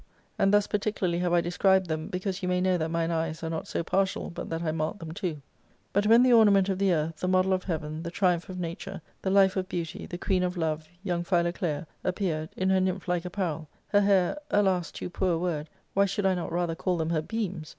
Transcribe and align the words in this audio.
And 0.39 0.51
thus 0.51 0.65
particularly 0.65 1.19
have 1.19 1.31
I 1.31 1.41
described 1.41 1.85
them, 1.85 2.07
because 2.07 2.41
you 2.41 2.49
may 2.49 2.59
know 2.59 2.75
that 2.75 2.89
mine 2.89 3.11
e^es 3.11 3.43
are 3.43 3.51
not 3.51 3.67
so 3.67 3.83
partial 3.83 4.31
but 4.31 4.49
that 4.49 4.63
I 4.63 4.71
marked 4.71 4.97
them 4.99 5.11
too. 5.11 5.43
But 5.93 6.07
when 6.07 6.23
the 6.23 6.33
ornament 6.33 6.69
of 6.69 6.79
the 6.79 6.91
earth, 6.91 7.17
the 7.17 7.27
model 7.27 7.53
of 7.53 7.65
heaven, 7.65 8.01
the 8.01 8.09
triumph 8.09 8.49
of 8.49 8.57
nature, 8.59 9.03
the 9.21 9.29
/ 9.29 9.29
life 9.39 9.55
of 9.55 9.69
beauty, 9.69 10.07
the 10.07 10.17
queen 10.17 10.41
of 10.41 10.57
love, 10.57 10.89
young 11.03 11.23
Philoclea, 11.23 11.85
appearedjV 12.03 12.49
in 12.57 12.71
her 12.71 12.81
nymph 12.81 13.07
like 13.07 13.25
apparel, 13.25 13.69
her 13.89 14.01
hair 14.01 14.39
(alas, 14.49 14.91
too 14.91 15.07
poor 15.11 15.33
a 15.33 15.37
word, 15.37 15.69
why 15.93 16.05
should 16.05 16.25
1 16.25 16.35
not 16.35 16.51
rather 16.51 16.73
call 16.73 16.97
them 16.97 17.11
her 17.11 17.21
beams?) 17.21 17.69